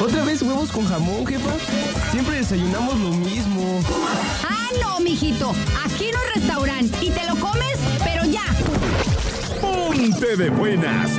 [0.00, 1.50] ¿Otra vez huevos con jamón, jefa?
[2.12, 3.80] Siempre desayunamos lo mismo.
[4.48, 5.52] Ah, no, mijito.
[5.84, 7.04] Aquí no es restaurante.
[7.04, 8.44] Y te lo comes, pero ya.
[9.60, 11.10] Ponte de buenas.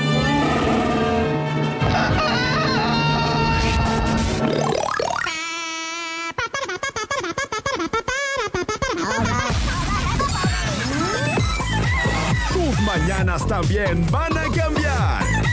[12.53, 15.48] Tus mañanas también van a cambiar.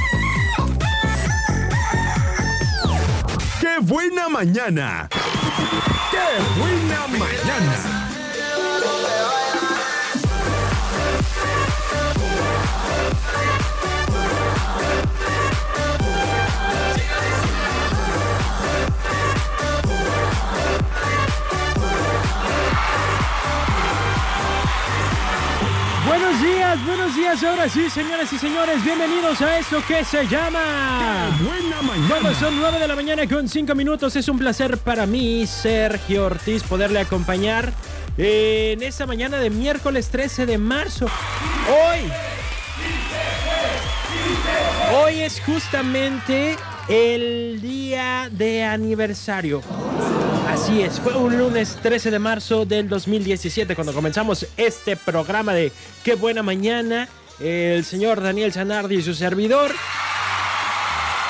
[3.67, 5.09] ¡Qué buena mañana!
[5.11, 8.05] ¡Qué buena mañana!
[27.27, 31.37] Días, ahora sí, señoras y señores, bienvenidos a esto que se llama...
[31.43, 32.35] ¡Buena Bueno, mañana!
[32.39, 34.15] son 9 de la mañana con 5 minutos.
[34.16, 37.73] Es un placer para mí, Sergio Ortiz, poderle acompañar
[38.16, 41.07] en esta mañana de miércoles 13 de marzo.
[41.68, 42.13] Hoy.
[44.95, 46.57] Hoy es justamente
[46.88, 49.63] el día de aniversario.
[50.57, 55.71] Así es, fue un lunes 13 de marzo del 2017 cuando comenzamos este programa de
[56.02, 57.10] Qué buena mañana.
[57.38, 59.71] El señor Daniel Zanardi y su servidor.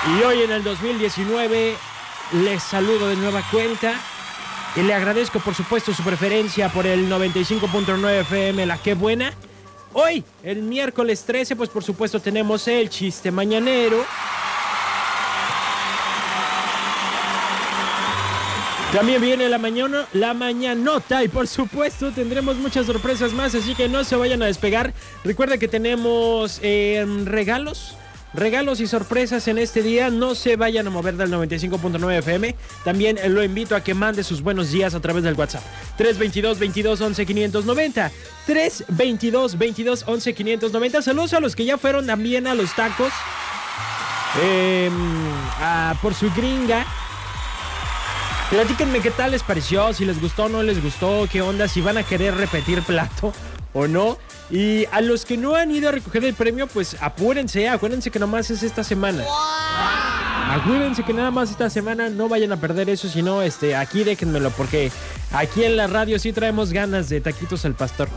[0.06, 1.74] Y hoy en el 2019
[2.44, 4.00] les saludo de nueva cuenta
[4.77, 9.32] y le agradezco por supuesto su preferencia por el 95.9 FM La Qué Buena.
[9.92, 14.04] Hoy, el miércoles 13, pues por supuesto tenemos el chiste mañanero.
[18.97, 23.91] También viene la mañana, la mañanota y por supuesto tendremos muchas sorpresas más, así que
[23.91, 24.94] no se vayan a despegar.
[25.22, 27.94] Recuerda que tenemos eh, regalos,
[28.33, 30.08] regalos y sorpresas en este día.
[30.08, 32.55] No se vayan a mover del 95.9 FM.
[32.84, 35.62] También eh, lo invito a que mande sus buenos días a través del WhatsApp.
[35.98, 38.10] 322 22 11 590.
[38.47, 41.03] 322 22 11 590.
[41.03, 43.12] Saludos a los que ya fueron también a los tacos.
[45.60, 46.87] a- por su gringa.
[48.50, 51.80] Platíquenme qué tal les pareció, si les gustó o no les gustó, qué onda, si
[51.80, 53.32] van a querer repetir plato
[53.72, 54.18] o no.
[54.50, 58.20] Y a los que no han ido a recoger el premio, pues apúrense, acuérdense que
[58.20, 59.24] nomás es esta semana.
[60.48, 64.50] Acuérdense que nada más esta semana no vayan a perder eso, sino este, aquí déjenmelo,
[64.50, 64.92] porque
[65.32, 68.08] aquí en la radio sí traemos ganas de taquitos al pastor.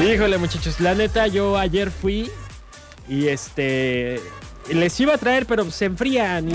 [0.00, 2.30] Híjole muchachos, la neta yo ayer fui
[3.08, 4.20] y este
[4.72, 6.54] les iba a traer, pero se enfrían y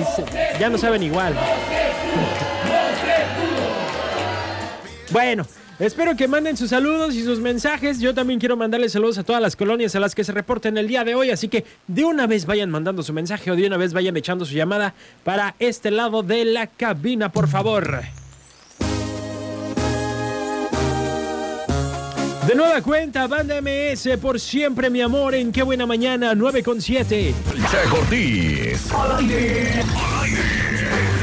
[0.59, 1.35] ya no saben igual.
[5.11, 5.45] Bueno,
[5.79, 7.99] espero que manden sus saludos y sus mensajes.
[7.99, 10.87] Yo también quiero mandarles saludos a todas las colonias a las que se reporten el
[10.87, 11.31] día de hoy.
[11.31, 14.45] Así que de una vez vayan mandando su mensaje o de una vez vayan echando
[14.45, 14.93] su llamada
[15.23, 18.01] para este lado de la cabina, por favor.
[22.49, 26.81] De nueva cuenta, Banda MS, por siempre mi amor, en qué buena mañana, 9 con
[26.81, 27.31] 7.
[27.69, 28.91] Checo Ortiz.
[28.91, 29.83] Al aire.
[29.83, 31.18] Al aire.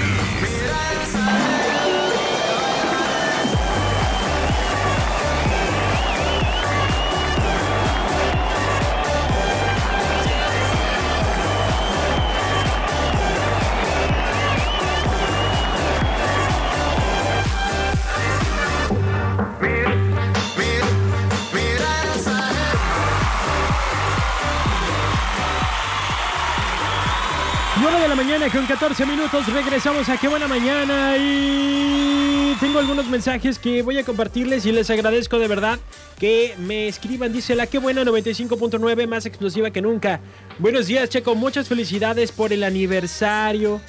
[27.88, 33.06] Nueve de la mañana con 14 minutos, regresamos a Qué Buena Mañana y tengo algunos
[33.06, 35.78] mensajes que voy a compartirles y les agradezco de verdad
[36.18, 37.32] que me escriban.
[37.32, 40.18] Dice la Qué Buena 95.9, más explosiva que nunca.
[40.58, 43.80] Buenos días Checo, muchas felicidades por el aniversario.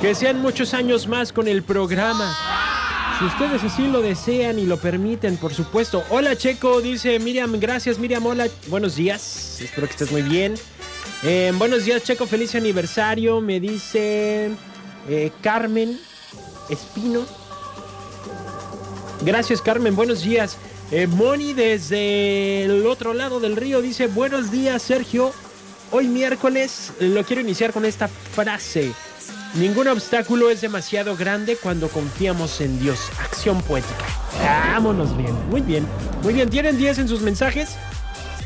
[0.00, 2.34] Que sean muchos años más con el programa.
[3.18, 6.02] Si ustedes así lo desean y lo permiten, por supuesto.
[6.08, 10.54] Hola Checo, dice Miriam, gracias Miriam, hola, buenos días, espero que estés muy bien.
[11.26, 14.50] Eh, buenos días Checo, feliz aniversario, me dice
[15.08, 15.98] eh, Carmen
[16.68, 17.24] Espino.
[19.22, 20.58] Gracias Carmen, buenos días.
[20.90, 25.32] Eh, Moni desde el otro lado del río dice, buenos días Sergio,
[25.92, 28.92] hoy miércoles lo quiero iniciar con esta frase.
[29.54, 32.98] Ningún obstáculo es demasiado grande cuando confiamos en Dios.
[33.22, 34.04] Acción poética.
[34.42, 35.32] Vámonos bien.
[35.48, 35.86] Muy bien.
[36.22, 36.50] Muy bien.
[36.50, 37.76] ¿Tienen 10 en sus mensajes?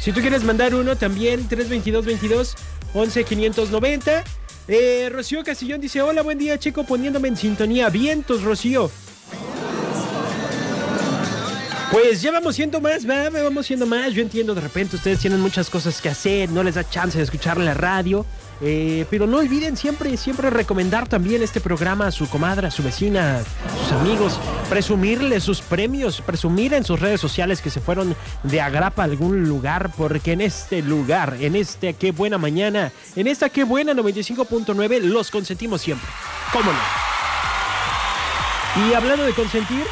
[0.01, 2.57] Si tú quieres mandar uno también, 322 22
[2.95, 4.25] 11 590.
[4.69, 7.89] Eh, Rocío Castillón dice: Hola, buen día, chico, poniéndome en sintonía.
[7.89, 8.91] Vientos, Rocío.
[11.91, 14.13] Pues ya vamos siendo más, va, vamos siendo más.
[14.13, 17.25] Yo entiendo, de repente ustedes tienen muchas cosas que hacer, no les da chance de
[17.25, 18.27] escuchar la radio.
[18.61, 22.83] eh, pero no olviden siempre, siempre recomendar también este programa a su comadre, a su
[22.83, 23.43] vecina, a
[23.85, 24.39] sus amigos,
[24.69, 29.45] presumirle sus premios, presumir en sus redes sociales que se fueron de agrapa a algún
[29.45, 35.03] lugar, porque en este lugar, en este qué buena mañana, en esta qué buena 95.9,
[35.03, 36.09] los consentimos siempre.
[36.53, 36.79] ¿Cómo no?
[38.89, 39.85] Y hablando de consentir,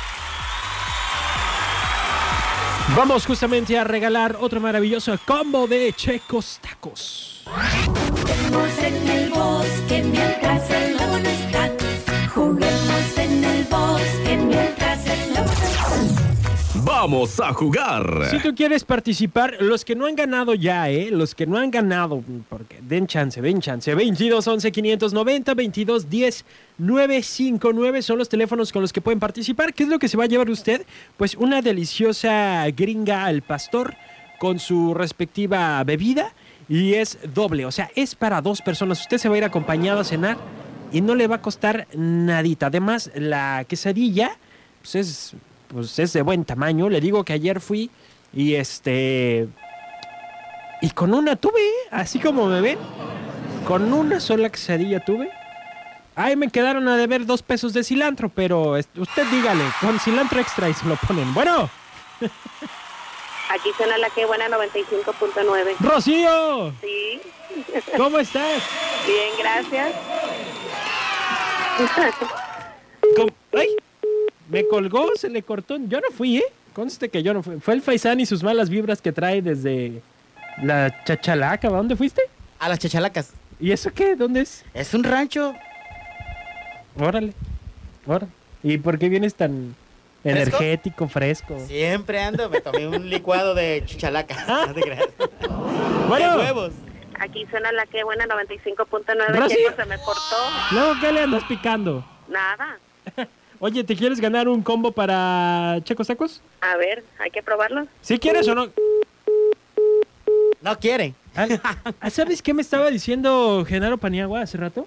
[2.95, 7.45] Vamos justamente a regalar otro maravilloso combo de Checos Tacos.
[16.85, 18.29] Vamos a jugar.
[18.31, 21.11] Si tú quieres participar, los que no han ganado ya, ¿eh?
[21.11, 23.95] Los que no han ganado, porque den chance, den chance.
[23.95, 26.45] 22 11 590 22 10
[26.79, 29.75] 959 son los teléfonos con los que pueden participar.
[29.75, 30.85] ¿Qué es lo que se va a llevar usted?
[31.17, 33.95] Pues una deliciosa gringa al pastor
[34.39, 36.33] con su respectiva bebida
[36.69, 39.01] y es doble, o sea, es para dos personas.
[39.01, 40.37] Usted se va a ir acompañado a cenar
[40.93, 42.67] y no le va a costar nadita.
[42.67, 44.37] Además, la quesadilla
[44.83, 45.33] pues es,
[45.69, 46.89] pues es de buen tamaño.
[46.89, 47.91] Le digo que ayer fui
[48.33, 49.49] y este...
[50.83, 51.89] Y con una tuve, ¿eh?
[51.91, 52.79] así como me ven,
[53.67, 55.31] con una sola quesadilla tuve.
[56.15, 60.69] Ahí me quedaron a deber dos pesos de cilantro, pero usted dígale, con cilantro extra
[60.69, 61.33] y se lo ponen.
[61.35, 61.71] Bueno,
[63.49, 65.77] Aquí suena la que buena 95.9.
[65.79, 67.21] Rocío, Sí,
[67.97, 68.63] ¿cómo estás?
[69.07, 69.95] bien, gracias.
[74.49, 75.77] Me colgó, se le cortó.
[75.89, 76.45] Yo no fui, ¿eh?
[76.73, 77.59] Conste que yo no fui.
[77.61, 80.03] Fue el Faisán y sus malas vibras que trae desde
[80.63, 81.69] la chachalaca.
[81.69, 82.23] ¿A dónde fuiste?
[82.59, 83.33] A las chachalacas.
[83.59, 84.15] ¿Y eso qué?
[84.17, 84.65] ¿Dónde es?
[84.75, 85.55] Es un rancho.
[86.99, 87.33] Órale.
[88.07, 88.31] Órale.
[88.63, 89.75] ¿Y por qué vienes tan
[90.25, 91.59] energético, fresco?
[91.67, 92.49] Siempre ando.
[92.51, 94.47] Me tomé un licuado de chichalacas.
[94.69, 95.05] No te creas.
[96.09, 96.73] Bueno, De huevos.
[97.19, 99.29] Aquí suena la que buena 95.9.
[99.29, 99.57] Rosy.
[99.57, 100.37] Checo se me cortó.
[100.73, 102.05] luego, ¿qué le andas picando?
[102.29, 102.79] Nada.
[103.59, 106.43] Oye, ¿te quieres ganar un combo para Checos Tacos?
[106.61, 107.87] A ver, hay que probarlo.
[108.03, 108.69] ¿Sí quieres o no?
[110.61, 111.15] No quiere.
[111.35, 114.87] Ah, ¿Sabes qué me estaba diciendo Genaro Paniagua hace rato?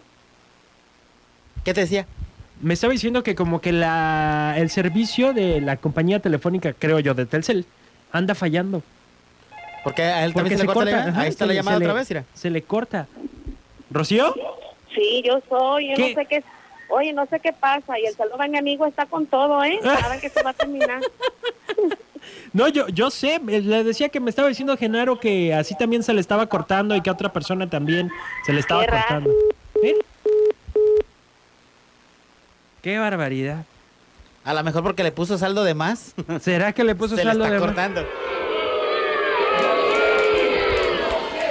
[1.63, 2.05] ¿Qué te decía?
[2.61, 7.13] Me estaba diciendo que como que la, el servicio de la compañía telefónica, creo yo,
[7.13, 7.65] de Telcel,
[8.11, 8.83] anda fallando.
[9.83, 11.11] Porque a él Porque también se, le corta la llamada.
[11.11, 12.25] ajá, Ahí está se la llamada otra le- vez, mira.
[12.33, 13.07] Se le corta.
[13.89, 14.35] ¿Rocío?
[14.93, 15.89] Sí, yo soy.
[15.89, 16.09] Yo ¿Qué?
[16.15, 16.43] no sé qué.
[16.89, 17.99] Oye, no sé qué pasa.
[17.99, 19.79] Y el saludo de mi amigo está con todo, ¿eh?
[19.83, 21.01] Saben que se va a terminar.
[22.51, 26.13] No, yo, yo sé, le decía que me estaba diciendo Genaro que así también se
[26.13, 28.11] le estaba cortando y que a otra persona también
[28.45, 29.31] se le estaba Qué cortando.
[29.83, 29.95] ¿Eh?
[32.81, 33.65] Qué barbaridad.
[34.43, 36.13] A lo mejor porque le puso saldo de más.
[36.41, 38.05] ¿Será que le puso se le saldo está de más?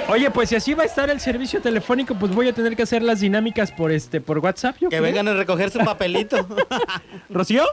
[0.09, 2.83] Oye, pues si así va a estar el servicio telefónico, pues voy a tener que
[2.83, 4.75] hacer las dinámicas por este por WhatsApp.
[4.79, 5.03] yo Que creo.
[5.03, 6.47] vengan a recoger su papelito.
[7.29, 7.63] ¿Rocío?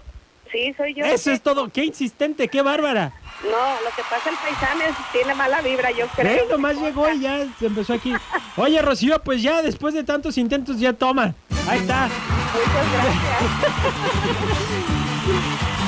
[0.53, 1.05] Sí, soy yo.
[1.05, 1.69] Eso es todo.
[1.71, 3.12] Qué insistente, qué bárbara.
[3.43, 6.49] No, lo que pasa el paisano es tiene mala vibra, yo creo.
[6.49, 8.12] nomás llegó y ya se empezó aquí.
[8.56, 11.35] Oye, Rocío, pues ya después de tantos intentos ya toma.
[11.69, 12.09] Ahí está.
[12.55, 13.17] Muchas gracias.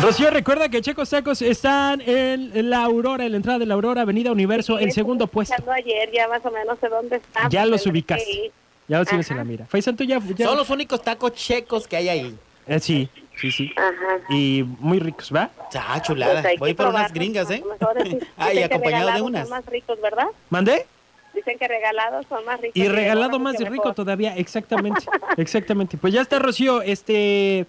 [0.00, 4.02] Rocío, recuerda que Checos Tacos están en la Aurora, en la entrada de la Aurora,
[4.02, 5.54] Avenida Universo, en segundo puesto.
[5.72, 7.48] Ayer, ya más o menos sé dónde está.
[7.48, 8.52] Ya los ubicaste.
[8.88, 9.66] Ya lo tienes en la mira.
[9.66, 10.20] Faisan, tú ya.
[10.36, 12.36] ya- Son los únicos tacos checos que hay ahí.
[12.68, 13.08] Eh, sí,
[13.40, 13.72] sí, sí.
[13.76, 14.18] Ajá.
[14.28, 15.50] Y muy ricos, ¿va?
[15.74, 16.42] Ah, chulada.
[16.42, 17.62] Pues Voy por unas gringas, ¿eh?
[17.64, 19.48] a lo mejor dicen- ah, y dicen que acompañado de unas.
[19.48, 20.26] Son más ricos, ¿verdad?
[20.50, 20.86] ¿Mandé?
[21.34, 22.76] Dicen que regalados son más ricos.
[22.76, 23.94] Y regalado más rico mejor.
[23.94, 25.00] todavía, exactamente.
[25.36, 25.96] Exactamente.
[25.96, 26.82] Pues ya está, Rocío.
[26.82, 27.66] Este.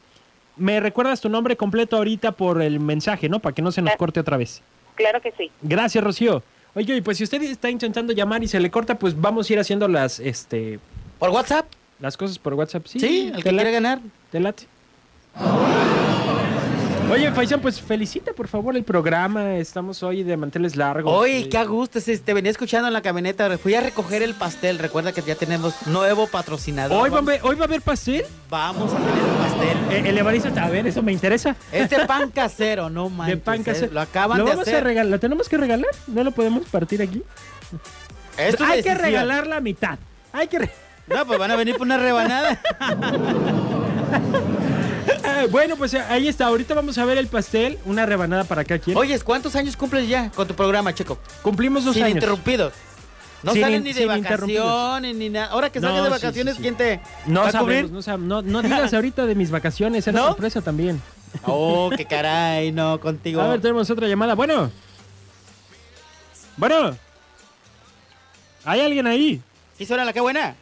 [0.57, 3.39] Me recuerdas tu nombre completo ahorita por el mensaje, ¿no?
[3.39, 4.61] Para que no se nos corte otra vez.
[4.95, 5.51] Claro que sí.
[5.61, 6.41] Gracias, Rocío.
[6.73, 9.53] Oye, y pues si usted está intentando llamar y se le corta, pues vamos a
[9.53, 10.79] ir haciendo las, este,
[11.19, 11.65] ¿Por WhatsApp?
[11.99, 12.85] las cosas por WhatsApp.
[12.85, 13.99] Sí, Sí, el que quiere ganar.
[14.31, 14.65] te late.
[17.09, 19.55] Oye, Faisán, pues felicita por favor el programa.
[19.55, 21.13] Estamos hoy de manteles largos.
[21.13, 22.01] Oye, Eh, qué a gusto.
[22.01, 23.57] sí, Te venía escuchando en la camioneta.
[23.57, 24.77] Fui a recoger el pastel.
[24.77, 27.01] Recuerda que ya tenemos nuevo patrocinador.
[27.01, 28.25] ¿Hoy va, a Vamos, haber, ¿Hoy va a haber pastel?
[28.49, 29.77] vamos a tener pastel.
[30.05, 31.55] Eh, el Evaristo, a ver, eso me interesa.
[31.71, 33.37] Este pan casero, no manches.
[33.37, 33.63] de pan ¿eh?
[33.63, 33.93] casero.
[33.93, 34.83] Lo acaban ¿Lo de vamos a hacer.
[34.83, 35.09] regalar?
[35.11, 35.89] ¿Lo tenemos que regalar?
[36.07, 37.23] ¿No lo podemos partir aquí?
[38.37, 39.97] Esto es Hay que regalar la mitad.
[40.33, 40.59] Hay que...
[40.59, 40.71] re-
[41.07, 42.59] No, pues van a venir por una rebanada.
[45.43, 46.47] Ah, bueno, pues eh, ahí está.
[46.47, 47.77] Ahorita vamos a ver el pastel.
[47.85, 48.97] Una rebanada para cada quien.
[48.97, 51.17] Oye, ¿cuántos años cumples ya con tu programa, Checo?
[51.41, 52.15] Cumplimos dos Sin años.
[52.15, 52.73] interrumpidos.
[53.43, 55.47] No Sin salen ni de vacaciones ni nada.
[55.47, 56.61] Ahora que No, salgas de sí, vacaciones, sí, sí.
[56.63, 57.77] ¿quién te No va a cubrir?
[57.87, 60.27] sabemos, no, sab- no, no digas ahorita de mis vacaciones, era ¿No?
[60.29, 61.01] sorpresa también.
[61.43, 63.39] Oh, qué caray, no, contigo.
[63.41, 64.33] A ver, tenemos otra llamada.
[64.33, 64.71] Bueno.
[66.57, 66.97] Bueno.
[68.65, 69.41] ¿Hay alguien ahí?
[69.77, 70.55] ¿Qué suena la que buena?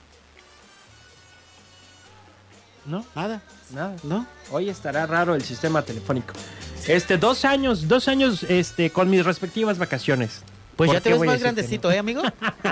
[2.85, 3.95] No, Nada, nada.
[4.03, 4.25] ¿no?
[4.51, 6.33] Hoy estará raro el sistema telefónico.
[6.87, 10.41] Este, dos años, dos años, este, con mis respectivas vacaciones.
[10.75, 12.21] Pues ¿Por ya te ves más grandecito, ¿eh, amigo?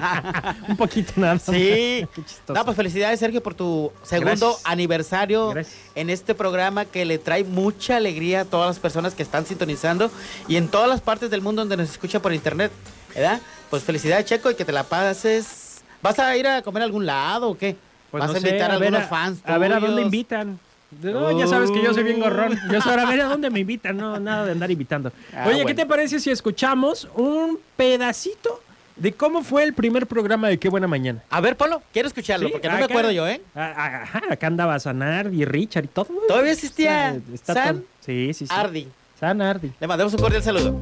[0.68, 1.36] Un poquito nada.
[1.36, 1.44] más.
[1.44, 1.52] Sí.
[2.14, 2.54] Qué chistoso.
[2.54, 4.62] No, pues felicidades, Sergio, por tu segundo Gracias.
[4.66, 5.76] aniversario Gracias.
[5.96, 10.12] en este programa que le trae mucha alegría a todas las personas que están sintonizando
[10.50, 12.72] y en todas las partes del mundo donde nos escucha por internet,
[13.16, 13.42] ¿verdad?
[13.70, 15.82] Pues felicidades, Checo, y que te la pases.
[16.02, 17.78] ¿Vas a ir a comer a algún lado o qué?
[18.14, 20.60] Pues ¿Vas no a sé, invitar a, ver algunos fans A ver a dónde invitan.
[21.02, 22.56] No, ya sabes que yo soy bien gorrón.
[22.72, 25.12] Yo soy a ver a dónde me invitan, no, nada de andar invitando.
[25.36, 28.62] Ah, Oye, ¿qué te parece si escuchamos un pedacito
[28.98, 31.24] de cómo fue el primer programa de Qué Buena Mañana?
[31.32, 33.42] A ver, Polo, quiero escucharlo, Sí, porque no me acuerdo yo, ¿eh?
[33.56, 36.06] Ah, ah, Ajá, acá andaba Sanar y Richard y todo.
[36.28, 38.54] Todavía existía Está San todo- Sí, sí, sí.
[38.56, 38.88] Ardi.
[39.20, 39.72] San Ardi.
[39.80, 40.80] Le mandamos un cordial saludo.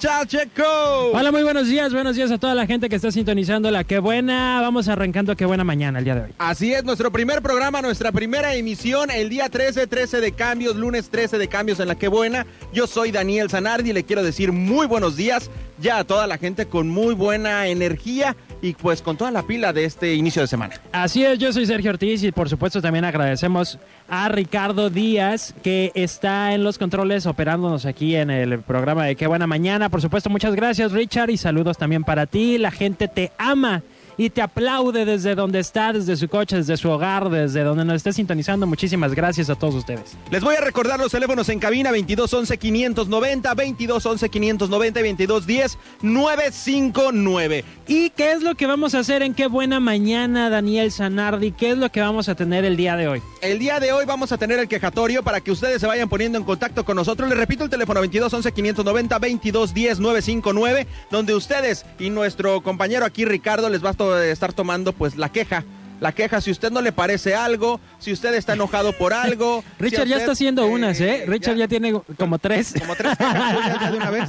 [0.00, 1.10] ¿Cómo estás, Checo?
[1.12, 1.92] Hola, muy buenos días.
[1.92, 4.60] Buenos días a toda la gente que está sintonizando la Qué Buena.
[4.60, 6.34] Vamos arrancando Qué Buena Mañana el día de hoy.
[6.38, 11.10] Así es, nuestro primer programa, nuestra primera emisión, el día 13, 13 de cambios, lunes
[11.10, 12.46] 13 de cambios en la que buena.
[12.72, 15.50] Yo soy Daniel Zanardi y le quiero decir muy buenos días
[15.80, 19.72] ya a toda la gente con muy buena energía y pues con toda la pila
[19.72, 20.74] de este inicio de semana.
[20.92, 25.92] Así es, yo soy Sergio Ortiz y por supuesto también agradecemos a Ricardo Díaz que
[25.94, 29.88] está en los controles operándonos aquí en el programa de Qué Buena Mañana.
[29.88, 32.58] Por supuesto, muchas gracias Richard y saludos también para ti.
[32.58, 33.82] La gente te ama
[34.18, 37.94] y te aplaude desde donde está, desde su coche, desde su hogar, desde donde nos
[37.94, 38.66] esté sintonizando.
[38.66, 40.16] Muchísimas gracias a todos ustedes.
[40.30, 47.64] Les voy a recordar los teléfonos en cabina 2211 590, 2211 590 y 2210 959.
[47.86, 51.52] ¿Y qué es lo que vamos a hacer en Qué Buena Mañana, Daniel Zanardi?
[51.52, 53.22] ¿Qué es lo que vamos a tener el día de hoy?
[53.40, 56.38] El día de hoy vamos a tener el quejatorio para que ustedes se vayan poniendo
[56.38, 57.28] en contacto con nosotros.
[57.28, 63.70] Les repito el teléfono 2211 590 2210 959, donde ustedes y nuestro compañero aquí Ricardo
[63.70, 65.64] les va a to- estar tomando pues la queja.
[66.00, 69.64] La queja, si usted no le parece algo, si usted está enojado por algo.
[69.78, 71.24] si Richard ya está haciendo eh, unas, ¿eh?
[71.26, 72.74] Richard ya, tiene como tres.
[72.78, 74.28] Como tres quejas ya de una vez.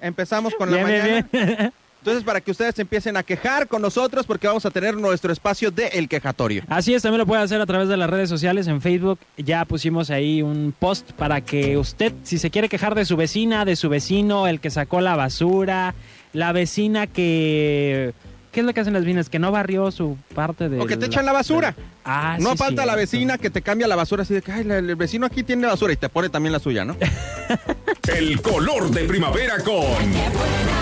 [0.00, 1.28] Empezamos con la Bien, mañana.
[1.30, 1.72] bien.
[2.00, 5.70] Entonces, para que ustedes empiecen a quejar con nosotros, porque vamos a tener nuestro espacio
[5.72, 6.62] de El Quejatorio.
[6.68, 8.68] Así es, también lo puede hacer a través de las redes sociales.
[8.68, 13.04] En Facebook ya pusimos ahí un post para que usted, si se quiere quejar de
[13.04, 15.94] su vecina, de su vecino, el que sacó la basura,
[16.32, 18.14] la vecina que...
[18.52, 19.28] ¿Qué es lo que hacen las vecinas?
[19.28, 20.80] Que no barrió su parte de...
[20.80, 21.74] O que te echan la basura.
[22.04, 24.64] Ah, no sí, falta la vecina que te cambia la basura así de que "Ay,
[24.64, 26.96] la- el vecino aquí tiene basura y te pone también la suya, ¿no?
[28.16, 29.84] El color de primavera con